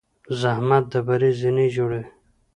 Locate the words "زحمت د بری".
0.41-1.31